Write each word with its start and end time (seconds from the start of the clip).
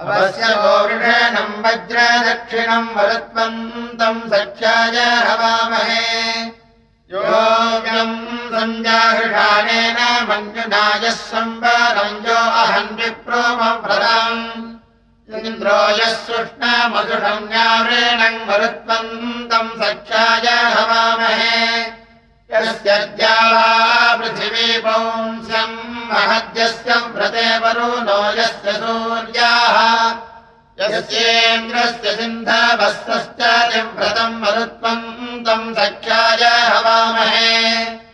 अवस्य 0.00 0.44
गोवृषेणम् 0.62 1.60
वज्र 1.64 1.98
दक्षिणम् 2.26 2.94
वरुत्वन्तम् 2.96 4.28
सख्याय 4.32 4.96
हवामहे। 5.28 6.04
योऽव्यम् 7.12 8.16
सञ्जाहृषाणेन 8.52 9.98
मञ्जुनायः 10.28 11.18
यो 12.26 12.38
अहम् 12.62 12.96
विप्रोमव्रतम् 13.00 14.40
इन्द्रो 15.46 15.80
यः 15.98 16.12
सुष्णमसुषम् 16.26 17.48
न्यावृणम् 17.50 18.44
मरुत्वन्तम् 18.48 19.76
सख्याय 19.82 20.46
हवामहे 20.76 21.58
यस्य 22.56 22.98
द्यावा 22.98 24.16
पृथिवी 24.16 24.78
पौंस्यम् 24.78 26.12
महद्यस्य 26.12 26.94
व्रते 26.94 27.58
वरुणो 27.58 28.40
यस्य 28.40 28.72
सूर्याः। 28.72 30.14
यस्येन्द्रस्य 30.80 32.16
सिन्धवस्तश्च 32.16 33.40
व्रतम् 33.96 34.40
मरुत्वन्तम् 34.40 35.74
सख्याय 35.74 36.44
हवामहे। 36.44 38.06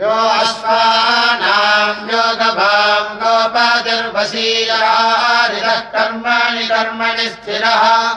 यो 0.00 0.08
अश्वानाम् 0.08 2.10
योगभाम् 2.10 3.20
गोपातिर्वशीयारितः 3.20 5.80
कर्मणि 5.80 6.66
कर्मणि 6.66 7.28
स्थिरः 7.28 8.14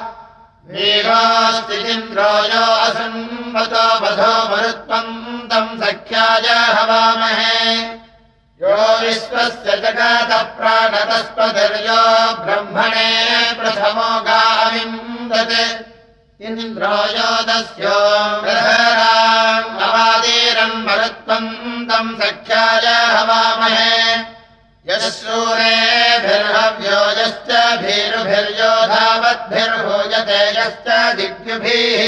वीरोऽस्तिन्द्रो 0.72 2.32
यो 2.52 2.66
असन्मतो 2.84 3.86
वधो 4.02 4.34
मरुत्वन्तम् 4.50 5.78
सख्याय 5.82 6.48
हवामहे। 6.76 7.58
यो 8.64 8.76
विश्वस्य 9.00 9.76
जगतः 9.84 10.42
प्राणतस्पतिर्यो 10.58 12.02
ब्रह्मणे 12.44 13.10
प्रथमो 13.60 14.10
गाविन्दत् 14.28 15.56
इन्द्रो 16.48 16.96
योदस्यो 17.18 17.98
अवादीरम् 19.88 20.86
मरुत्वन्तम् 20.88 22.16
सख्याय 22.22 22.86
हवामहे 23.16 23.92
यः 24.88 25.04
यश्च 27.18 27.50
भीरुभिर्यो 27.82 28.72
धावद्भिर्भूयते 28.92 30.40
यश्च 30.58 30.88
दिग्युभिः 31.18 32.02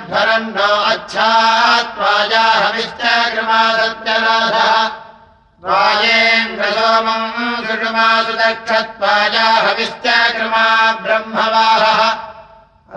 अच्छात्वाया 0.92 2.44
हविश्च 2.44 3.02
कृमा 3.34 3.62
सत्यराधः 3.78 4.72
त्वायेन्द्रसोमम् 5.64 7.30
सुषुमासु 7.68 8.34
दक्षत्वाया 8.42 9.48
हविश्च 9.68 10.06
कृमा 10.36 10.66
ब्रह्मवाहः। 11.04 12.29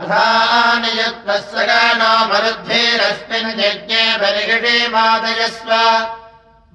अथानियुक्तस्य 0.00 1.64
गानो 1.66 2.12
मरुद्भिरस्मिन् 2.28 3.60
यज्ञे 3.60 4.04
बलिषि 4.20 4.88
मादयस्व। 4.88 5.72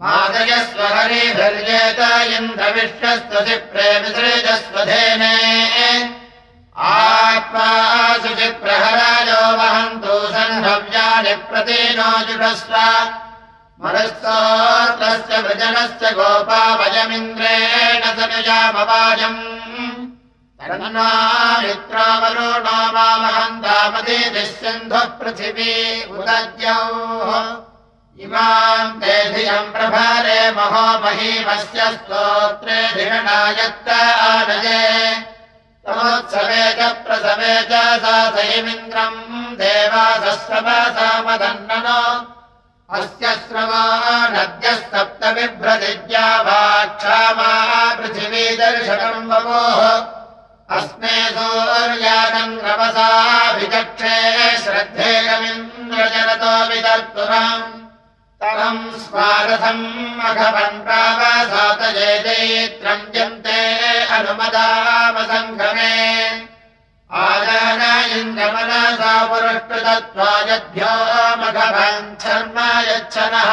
मादयस्व 0.01 0.81
हरिभिर्येत 0.95 2.00
इन्द्रविश्वस्वसि 2.35 3.55
प्रेमिसृजस्वधेने। 3.72 5.33
आत्मा 6.78 7.69
शुचिप्रहरायो 8.13 9.41
वहन्तु 9.57 10.16
सन्भव्यानि 10.34 11.34
प्रतीनो 11.49 12.09
जुषस्व 12.28 12.75
मनस्तोत्रस्य 13.81 15.41
वृजनस्य 15.41 16.11
गोपावयमिन्द्रेण 16.11 18.01
सनुजामवाजम् 18.17 19.56
मित्रावरुणो 21.62 22.78
मामहन्तामदीतिः 22.94 24.47
सिन्धुः 24.59 25.03
पृथिवी 25.19 25.73
उदद्यौ 26.18 26.81
इमाम् 28.25 28.97
ते 29.01 29.16
धियम् 29.34 29.73
प्रभारे 29.73 30.40
महो 30.57 30.85
महीमस्य 31.03 31.81
स्तोत्रे 31.94 32.79
धिषणायत्त 32.97 33.88
आनये 34.29 34.81
तमोत्सवे 35.85 36.63
च 36.79 36.81
प्रसवे 37.06 37.53
च 37.69 37.72
सा 38.01 38.16
सहिमिन्द्रम् 38.35 39.22
देवासस्रवसामदन्ननो 39.62 42.01
अस्य 42.97 43.25
श्रवा 43.46 43.85
नद्यः 44.34 44.78
सप्त 44.91 45.22
बिभ्रदिद्या 45.38 46.28
वा 46.50 46.62
क्षामा 46.97 47.51
पृथिवी 47.97 48.46
दर्शनम् 48.57 49.29
वपोः 49.31 50.16
अस्मे 50.75 51.17
सूर्याचन्द्रवसाभिचक्षे 51.35 54.16
श्रद्धेयमिन्द्रजनतो 54.63 56.50
विदर्तुरम् 56.69 57.69
तमम् 58.41 58.81
स्मारथम् 59.03 59.85
मघवन् 60.17 60.83
प्रावसातये 60.88 62.09
चैत्रम् 62.25 63.05
यन्ते 63.16 63.59
अनुमदामसङ्गमे 64.17 65.95
आदान 67.23 67.81
इन्द्रमनसा 68.19 69.13
पुरष्कृतत्वायभ्यो 69.31 70.94
मघवन् 71.44 72.13
शर्म 72.23 72.57
यच्छनः 72.89 73.51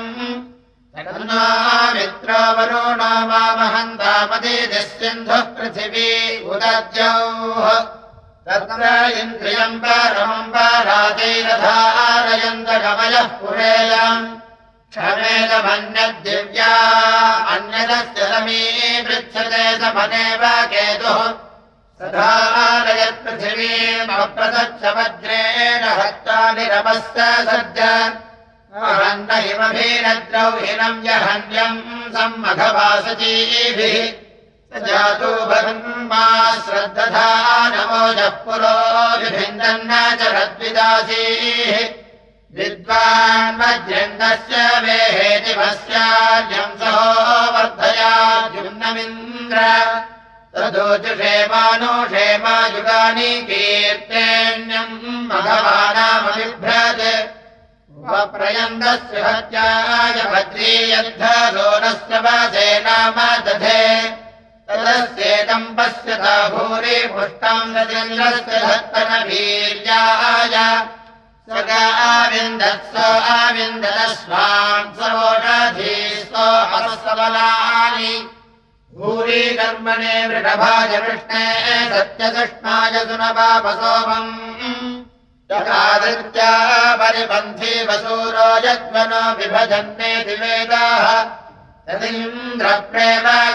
मित्रो 1.95 2.41
वरुणो 2.57 3.11
मामहन्तामदीदिस्सिन्धुः 3.29 5.45
पृथिवी 5.55 6.11
उदद्यौः 6.49 7.96
तत्र 8.47 8.83
इन्द्रियम् 9.19 9.79
परमम् 9.79 10.51
पराजैरधारयन्तगमयः 10.51 13.23
पुरेयम्। 13.23 14.27
क्षमेदमन्यद्दिव्या 14.91 16.73
अन्यदस्य 17.53 18.21
समी 18.31 18.63
पृच्छते 19.01 19.65
समनेव 19.77 20.43
केतुः। 20.71 21.21
सधारयत्पृथिवीमप्रदच्छ 21.99 24.83
वज्रेण 24.97 25.83
हस्तानि 25.99 26.65
रमस्य 26.71 27.21
सज्ज 27.49 27.79
हिमभीरद्रौहिनम् 29.45 31.03
जहन्यम् 31.03 31.79
सम्मघवासजीभिः 32.13 33.95
जातो 34.75 35.29
भगन्मा 35.49 36.23
श्रद्दधा 36.63 37.27
नमोजः 37.73 38.33
पुरो 38.43 38.71
विभिन्दन्न 39.21 39.91
च 40.19 40.21
रद्विदासीः 40.35 41.77
विद्वान्वज्रन्दस्य 42.57 44.55
वेहेतिमस्यार्यम् 44.83 46.77
सहो 46.81 47.07
वर्धया 47.55 48.11
जुम्नमिन्द्र 48.55 49.59
तदोजुषेमानुषेमायुगानि 50.57 53.31
कीर्तेन्यम् 53.47 54.99
मघवानामबिभ्रत् 55.31 57.03
प्रयन्दस्य 58.35 59.15
हत्याय 59.25 60.17
भद्रीयद्धोरस्य 60.31 62.13
वसे 62.25 62.67
नाम 62.85 63.17
दधे 63.45 63.83
तदस्येदम् 64.69 65.73
पश्यता 65.75 66.35
भूरि 66.53 66.97
पुष्टम् 67.13 67.73
स 71.47 71.55
आविन्दत्स 72.07 72.95
आविन्दस्वाम् 73.33 74.89
सवोषधीस्तो 74.97 76.45
अपसबलानि 76.77 78.11
भूरि 78.97 79.43
कर्मणे 79.59 80.15
वृषभाय 80.27 80.93
वृष्णे 81.05 81.45
सत्यकृष्णाय 81.93 82.95
सुनपापसोमम्। 83.07 84.31
यथादृत्या 85.51 86.51
परिपन्थी 86.99 87.73
वसूरो 87.87 88.49
यद्वनो 88.67 89.23
विभजन्नेति 89.39 90.35
वेदाः 90.41 91.05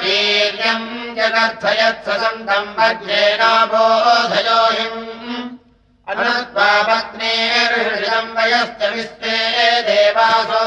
वीर्यम् 0.02 0.87
जगर्थयत्सन्तम् 1.17 2.70
वज्रेणाबोधयोहिम् 2.79 4.23
अनत्वा 6.12 6.69
पत्नीर्षितम् 6.88 8.32
वयश्च 8.37 8.81
विश्वे 8.94 9.37
देवासो 9.88 10.62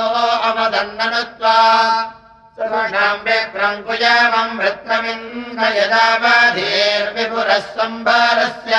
अवदन्ननुत्वा 0.50 1.58
सर्वणाम् 2.58 3.24
व्यक्रङ्कुयामम् 3.26 4.58
वृत्तमिन्द्र 4.60 5.66
यदावधीर्विपुरः 5.78 7.66
सम्भारस्य 7.74 8.76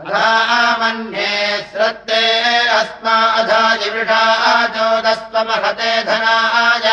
मन्ये 0.01 1.29
श्रद्धे 1.71 2.25
अस्मा 2.67 3.17
अधा 3.39 3.63
जिविषा 3.77 4.23
चोदस्त्वमहते 4.75 5.93
धनाय। 6.03 6.87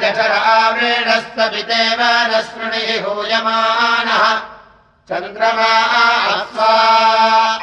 जठरावृणः 0.02 1.20
सपितेव 1.36 2.00
न 2.30 2.32
शृणिः 2.48 2.88
हूयमानः। 3.04 4.24
चन्द्रमा 5.08 5.72
अस्वा 6.32 6.72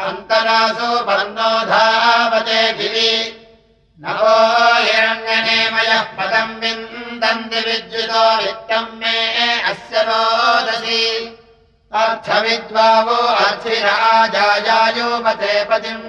अन्तरासु 0.07 0.89
पर्णो 1.07 1.51
धावते 1.71 2.61
गिरि 2.77 3.13
नवो 4.03 4.37
हिरण्यनेमयः 4.85 6.01
पदम् 6.17 6.55
विन्दन्ति 7.25 7.59
विद्युतो 7.59 8.23
वित्तम् 8.37 8.97
मे 8.99 9.17
अस्य 9.61 10.01
रोदसी। 10.07 11.03
अर्थविद्वावो 11.93 13.19
अर्थिराजायोपते 13.45 15.53
पतिम्। 15.69 16.03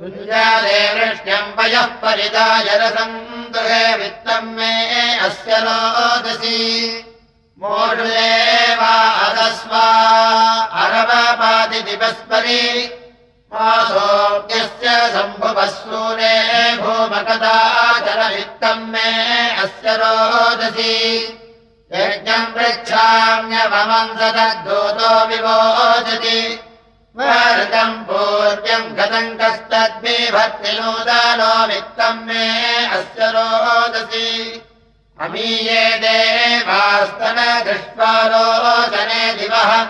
वृष्ट्यम् 0.00 1.54
पयः 1.56 1.86
परिदायरसम् 2.02 3.16
दुहे 3.52 3.86
वित्तम् 3.96 4.54
मे 4.56 4.72
अस्य 5.26 5.52
रोदसी। 5.66 6.60
मोढुले 7.58 8.32
वा 8.78 8.94
अदस्वा 9.26 9.86
अरवपादिदिवस्परि 10.82 12.64
मासोऽप्यस्य 13.52 14.88
शम्भुवसूरे 15.12 16.36
भूमकदाचरवित्तम् 18.26 18.88
मे 18.88 19.50
अस्य 19.50 19.86
रोदसी। 19.86 21.38
यज्ञम् 21.94 22.46
पृच्छाम्यवमम् 22.46 24.08
सदद्धूतो 24.08 25.26
विवोचति। 25.26 26.60
ृतम् 27.20 27.92
पूर्व्यम् 27.92 28.96
गतम् 28.96 29.38
कस्तद्भिभक्तिनूदानो 29.38 31.66
वित्तम् 31.66 32.26
मे 32.26 32.86
अस्य 32.86 33.20
रोदसी। 33.20 34.62
अमीये 35.20 35.98
देवास्तन 35.98 37.64
दृष्ट्वा 37.64 38.26
रोदने 38.26 39.34
दिवः। 39.34 39.86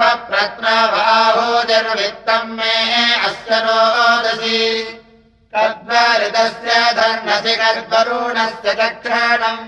पप्रत्नबाहोजर्वित्तम् 0.00 2.50
मे 2.50 3.14
अस्य 3.14 3.50
रोदसी 3.50 4.97
कर्बऋतस्य 5.54 6.72
धर्मसि 6.96 7.54
कर्बरुणस्य 7.60 8.72
दक्षिणम् 8.80 9.62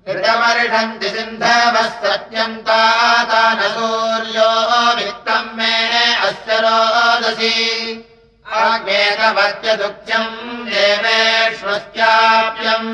ऋतमर्षन्ति 0.09 1.09
सिन्धवः 1.15 1.89
सत्यन्तादानसूर्यो 2.03 4.51
वित्तम् 4.99 5.55
मे 5.57 5.75
अस्य 6.29 6.53
रोदसी 6.65 7.57
आज्ञेकवत्यदुःख्यम् 8.61 10.39
देवेष्वस्याप्यम् 10.71 12.91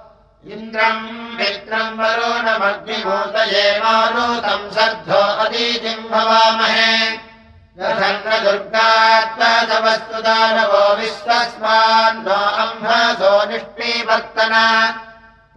इन्द्रम् 0.53 1.05
मित्रम् 1.37 1.97
वरो 1.99 2.31
नमग्निभूतये 2.45 3.67
मारुतम् 3.83 4.71
सर्धो 4.75 5.21
अदीतिम् 5.43 6.09
भवामहे। 6.11 6.93
न 7.79 7.81
दुर्गात्मसवस्तुदानवो 8.43 10.83
विश्वस्मान्नो 10.99 12.39
अम्भसो 12.63 13.33
निष्टीवर्तन 13.49 14.53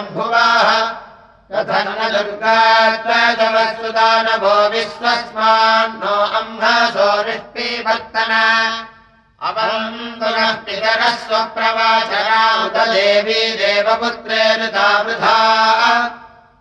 तथन्न 1.53 2.01
दुर्गात्मसवस्तुदानवो 2.13 4.55
विश्वस्मान्नो 4.73 6.15
अम्भसो 6.39 7.07
निष्टीवर्तन 7.27 8.33
अवन्तुनः 9.49 10.51
पितरः 10.65 11.15
स्वप्रवाचना 11.23 12.41
उत 12.65 12.77
देवी 12.93 13.41
देवपुत्रे 13.61 14.43
ऋतावृथा 14.61 15.37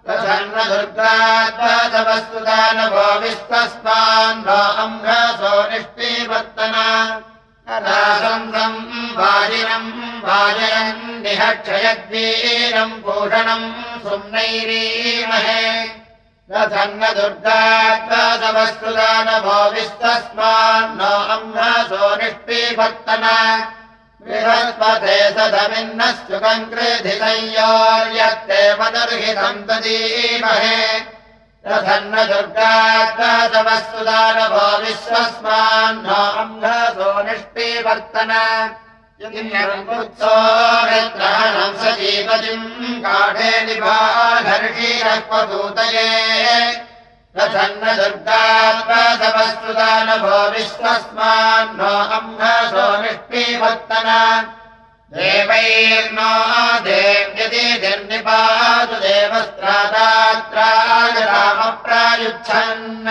तथन्न 0.08 0.56
दुर्गात्मसवस्तुदानवो 0.72 3.06
विश्वस्मान् 3.24 4.44
नो 4.48 4.60
अम्भसो 4.84 5.52
निष्टीवर्तन 5.72 6.76
रासन्दम् 7.68 9.12
वाजिनम् 9.16 9.88
वाजयन् 10.24 11.20
निहक्षयद्वीरम् 11.22 13.00
भूषणम् 13.04 13.66
सुम्नैरीमहे। 14.04 15.64
रथन्न 16.52 17.02
दुर्गात्वासवस्तुदानभो 17.18 19.58
विस्तस्मान्नो 19.74 21.12
अम्हासो 21.34 22.04
निष्पीभर्तना 22.16 23.36
बृहस्पते 24.22 25.18
सधमिन्नः 25.36 26.16
सुकङ्कृधिसंयोर्यत्ते 26.24 28.60
मदर्हितम् 28.80 29.64
तदीमहे 29.68 30.78
रथन्न 31.70 32.14
दुर्गात्वासवस्तुदानभो 32.32 34.66
विश्वस्मान्नो 34.82 36.20
अम्हासो 36.42 37.08
निष्पीवर्तना। 37.28 38.42
्रहणम् 41.18 41.78
सजीपतिम् 41.82 43.02
काढे 43.04 43.50
निभाधर्षीरक्वदूतये 43.66 46.10
रथन्न 47.36 47.84
दुर्गात्मसवस्तुदानभो 47.98 50.36
विश्वस्मान्नो 50.54 51.92
अम्भसो 52.18 52.86
निष्पीवर्तन 53.02 54.08
देवैर्नो 55.16 56.32
देव्यति 56.84 57.60
निर्निपातु 57.82 58.96
देवस्त्रादात्राय 59.04 61.14
रामप्रायुच्छन् 61.30 63.06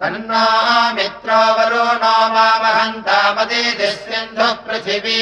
तन्ना 0.00 0.44
मित्रो 0.96 1.40
वरुणो 1.56 2.16
मामहन्तामतिथिः 2.32 3.94
सिन्धुः 4.04 4.52
पृथिवी 4.64 5.20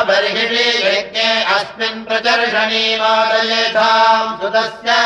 बर्हिषि 0.08 0.66
यज्ञे 0.86 1.30
अस्मिन् 1.54 2.04
प्रचर्षणी 2.08 2.84
मोदयेथाम् 3.02 4.36
सुतस्य 4.42 4.98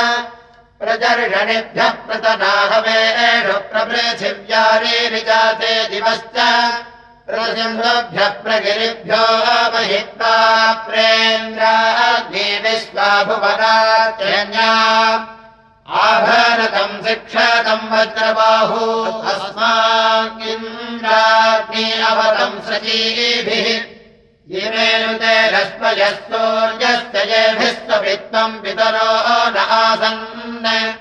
प्रचर्षणिभ्यः 0.81 1.93
प्रतनाहवेषु 2.07 3.55
प्रपृथिव्यारे 3.71 4.97
विजाते 5.13 5.73
दिवश्च 5.91 6.37
प्रसिंहभ्यः 7.31 8.33
प्रगिरिभ्यो 8.43 9.23
महित्वा 9.73 10.35
प्रेन्द्राग्नि 10.87 12.47
विश्वाभुवनात्यन्या 12.65 13.91
आभरतम् 15.91 17.07
शिक्षतम् 17.07 17.91
वज्रबाहु। 17.91 18.83
अस्माकिन्द्राग्नि 19.31 21.91
अवतम् 21.91 22.63
सजीभिः 22.67 23.67
इमेनुते 24.59 25.35
रश्मयस्तोर्यस्य 25.47 27.17
येभिस्त्वपित्वम् 27.31 28.61
पितरो 28.61 29.11
न 29.51 29.57
आसन्। 29.57 30.93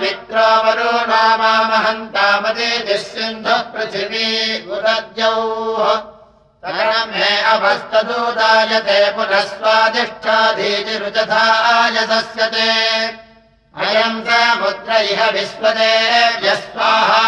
मित्रावरो 0.01 0.91
नामामहन्तामदे 1.09 2.69
सिन्धः 2.97 3.59
पृथिवी 3.73 4.29
उदद्यौः। 4.75 5.89
तरणमे 6.63 7.27
अवस्तदूदायते 7.51 8.99
पुनः 9.15 9.43
स्वादिष्ठाधीतिरुचथाय 9.49 10.87
सस्यते 12.11 12.69
अयम् 13.83 14.23
समुद्र 14.29 14.91
इह 15.11 15.21
विश्वदे 15.35 15.93
यस्वाहा 16.47 17.21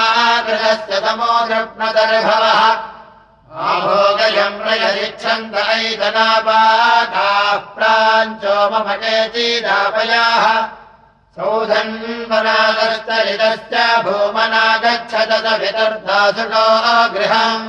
गृहस्य 0.47 0.93
तमो 1.05 1.33
दृप्नदर्भवः 1.51 2.61
आभोगयम् 3.67 4.65
ऐदनापाकाः 5.77 7.15
प्राञ्चो 7.77 8.57
मम 8.73 8.87
चेतीदापयाः 9.05 10.45
सौधन्वनादस्तरितश्च 11.37 13.73
भूमना 14.05 14.61
गच्छदविदर्धासुको 14.83 16.63
गृहम् 17.15 17.67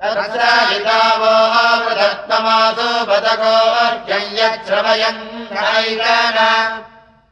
तत्रावो 0.00 1.34
आवृधत्तमासो 1.64 2.88
बदगोर्जम् 3.10 4.32
यच्छ्रवयम् 4.38 5.20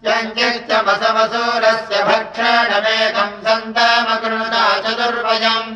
यञ्चिच्चमसमसूरस्य 0.07 1.97
भक्षणमेकम् 2.09 3.41
सन्तामकृता 3.47 4.65
चतुर्वयम् 4.85 5.71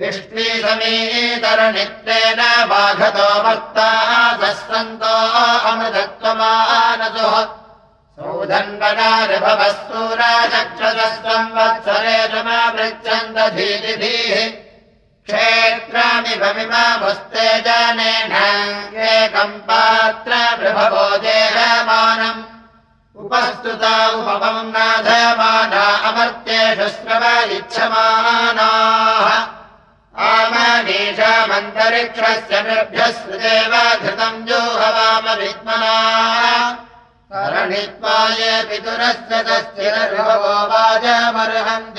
विष्णीसमीतरनित्रेण 0.00 2.40
बाघतो 2.72 3.28
भक्ताः 3.44 4.10
सन्तो 4.68 5.14
सूराचक्षसस्त्वम् 9.88 11.54
वत्सरे 11.56 12.18
समावृच्छन्दधीतिभिः 12.28 14.38
क्षेत्रामिभमिमामुस्ते 15.26 17.46
एकम् 19.06 19.62
पात्र 19.68 20.32
प्रभवो 20.56 21.06
देहमानम्। 21.18 22.46
उपस्तुता 23.24 23.94
उपमम् 24.08 24.72
नाधमाना 24.72 25.84
अमर्त्येषु 26.08 26.88
श्रव 26.88 27.24
इच्छमानाः। 27.56 29.28
आमनीषामन्तरिक्षस्य 30.18 32.54
निर्भ्यः 32.62 33.06
श्रुदेव 33.06 33.72
धृतम् 34.02 34.44
जोहवाम 34.46 35.26
विद्मना 35.40 35.96
ये 37.72 38.62
पितुरस्य 38.62 39.42
तस्थिरभवो 39.42 40.68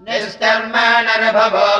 निष्कर्मणर्भवो 0.01 1.79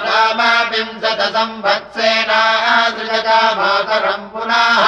कामाविंशतसंवत्सेनासृजकामातरम् 3.27 4.29
पुनः। 4.34 4.84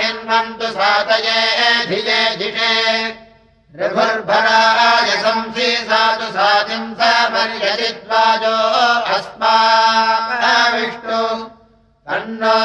हिन्वन्तु 0.00 0.68
सातये 0.78 1.38
धिये 1.88 2.20
धिषे 2.40 2.72
ऋभुर्भराय 3.80 5.08
संसि 5.22 5.68
साधु 5.90 6.28
साधिम् 6.36 6.94
समर्यजिद्वाजो 7.00 8.56
अस्माविष्णु 9.16 11.20
तन्नो 12.08 12.56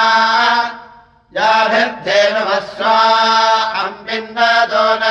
याभिर्धेनुमस्वा 1.37 2.97
अम्बिन्दतो 3.81 4.85
न 5.01 5.03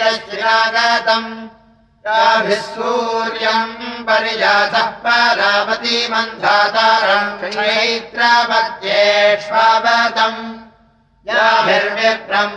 याभिस्तुसोगाभुस्त्रियाभुराजदशाभिरोषभूतिभिरस्विनागतम् 0.00 1.30
याभिः 2.06 2.62
सूर्यम् 2.74 4.04
परिजातः 4.06 4.86
पारावती 5.04 5.96
मन्धातारम् 6.12 7.34
चैत्रापत्येष्वावतम् 7.56 10.40
याभिर्विप्रम् 11.28 12.56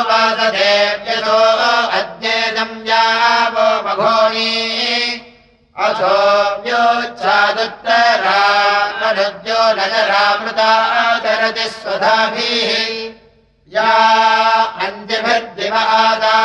वासदेव्यतो 0.09 1.39
अद्येदम् 1.99 2.77
यावो 2.89 3.67
मघोनी 3.87 4.53
अथोऽव्योच्छादुत्तरा 5.79 8.41
मनुद्यो 8.99 9.63
नगरामृता 9.79 10.69
चरति 11.19 11.61
स्वधाभिः। 11.61 12.69
या 13.75 13.95
अन्त्यभिर्दिवादा 14.83 16.37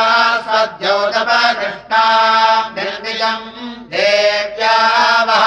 सद्योतपकृष्णा 0.46 2.04
निर्मिजम् 2.70 3.46
देव्यावः। 3.92 5.44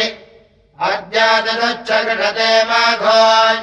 अद्यादनुच्छकृते 0.88 2.52
माघो 2.64 3.22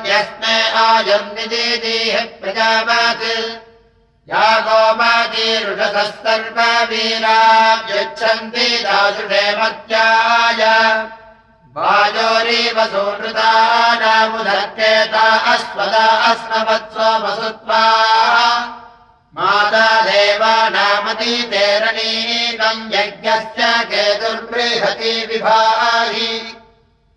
यस्मे 0.09 0.57
आयन्निदीः 0.83 2.15
प्रजावात् 2.41 3.25
या 4.31 4.47
सर्ववीरा 6.25 7.39
यच्छन्ति 7.91 8.69
दासुषे 8.85 9.45
मत्याय। 9.59 10.63
वायोरीव 11.77 12.79
सुनृतानामुदर्केता 12.93 15.27
अस्मदा 15.53 16.07
अस्मवत्सो 16.31 17.09
वसुत्वा 17.23 17.85
माता 19.37 20.01
देवानामतीतेरणीकम् 20.01 22.95
यज्ञस्य 22.95 23.85
केतुर्बृहति 23.85 25.27
विभाहि। 25.27 26.57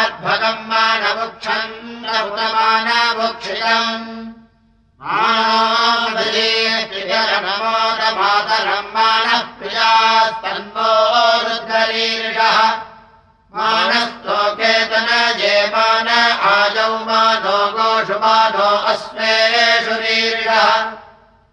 अद्भगम् 0.00 0.68
मानवुक्षम् 0.68 1.74
नभुतमानवुक्षितम् 2.04 3.00
मानोदमातरम् 7.44 8.88
मानः 8.94 9.40
प्रियास्तन्वो 9.58 10.88
रुद्गरीर्षः 11.44 12.58
मानस्तोकेतन 13.54 15.08
ये 15.40 15.54
मान 15.72 16.08
आजौ 16.52 16.92
मानो 17.08 17.56
गोषु 17.76 18.16
मानो 18.24 18.68
अस्मेषु 18.92 19.94
रीर्षः 20.02 20.68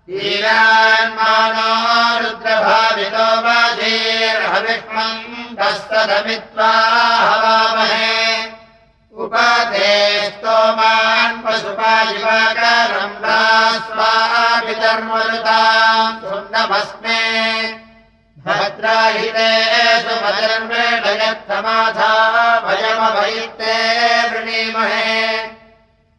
वीरान्मानो 0.08 1.70
रुद्रभावितो 2.24 3.28
वधीर्हविष्मम् 3.48 5.24
कस्तदमित्वा 5.60 6.72
हवामहे 7.28 8.14
उपते 9.24 9.94
स्तोमान् 10.28 11.42
पशुपायिवाकरम् 11.46 13.18
स्वापितर्मरुता 13.80 15.60
सुन्नमस्मे 16.20 17.20
भद्राहिते 18.46 20.02
सुमजन्मेण 20.02 21.22
यत्थमाथा 21.22 22.60
भयमभयित्ते 22.60 23.76
वृणीमहे। 24.30 25.50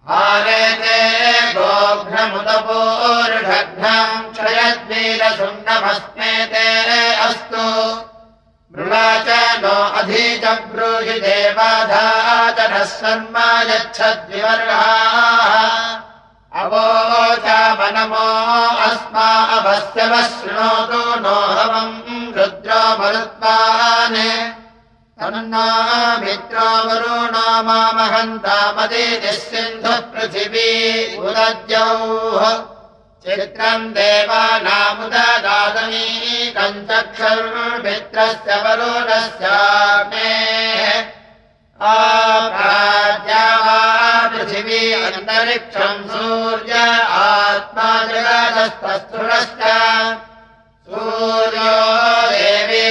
आरेते 0.08 1.52
गोघ्नमुदपोरुढघ्नम् 1.52 4.32
क्षयद्वीरसुन्नमस्मे 4.32 6.46
ते 6.46 7.14
अस्तु। 7.14 7.66
मृणा 8.76 9.18
च 9.18 9.28
नो 9.62 9.98
अधीच 9.98 10.44
ब्रूहि 10.44 11.20
देवाधातनः 11.20 12.84
शर्मा 12.84 13.62
यच्छद्विवर्गाः 13.62 15.97
अवश्यवः 19.58 20.22
शृणोतु 20.22 21.20
नो 21.20 21.30
हवम् 21.30 22.36
रुद्रो 22.36 22.98
मरुत्वान्। 22.98 24.18
तन्ना 25.20 25.66
मामहन्तामदीतिः 27.62 29.32
सिन्धुः 29.32 29.96
पृथिवी 29.96 30.70
उदद्यौः। 31.16 32.44
चित्रम् 33.24 33.94
देवानामुददातनीकम् 33.94 36.88
चक्षुर्मित्रस्य 36.88 38.62
वरुणस्याग्ने। 38.62 40.32
आप्राज्या 41.82 43.44
वा 43.44 43.47
पृथिवी 44.38 44.80
अन्तरिक्षम् 44.94 46.02
सूर्य 46.10 46.74
आत्मा 47.18 47.86
जगदस्तस्थुरश्च 48.10 49.62
सूर्यो 50.90 51.72
देवी 52.32 52.84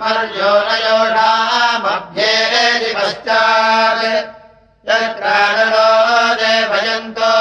पर्यो 0.00 0.52
नयोषामभ्ये 0.68 2.34
पश्चात् 2.94 4.04
यत्रादलो 4.90 5.88
देवयन्तो 6.42 7.32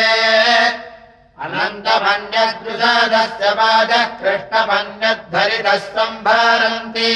अनन्तमन्यदृशादस्य 1.44 3.44
वाजः 3.58 4.04
कृष्णमन्यद्धरितः 4.20 5.76
सम्भारन्ति। 5.96 7.12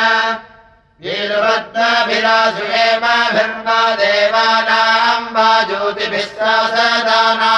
एमाभिर्वा 2.80 3.78
देवानाम् 4.00 5.28
वा 5.34 5.52
सदाना 6.72 7.54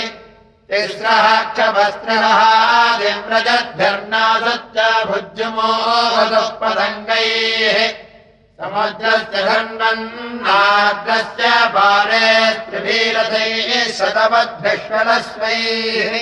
तिस्रः 0.70 1.26
क्षभस्त्रः 1.54 2.40
दिव्रजद्भिर्नासच्च 3.00 4.78
भुज्यमोहदः 5.10 6.48
पतङ्गैः 6.62 7.78
समुद्रस्य 8.60 9.38
खण्डन्नाद्रस्य 9.48 11.44
पारे 11.76 12.30
त्रिभीरथैः 12.70 13.72
शतवद्भिष्वलस्वैः 14.00 16.16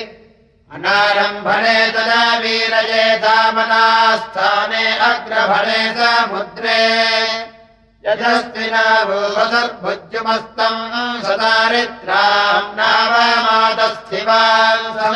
अनारम्भणे 0.75 1.79
तदा 1.93 2.23
वीरये 2.41 3.05
दामनास्थाने 3.23 4.85
अग्रभणे 5.11 5.81
समुद्रे 5.97 6.81
यजस्विनाभो 8.05 9.17
सदर्भुज्युमस्तम् 9.33 10.79
स 11.25 11.35
दारित्राम् 11.41 12.71
नावमादस्थिवा 12.77 14.41
सह 14.95 15.15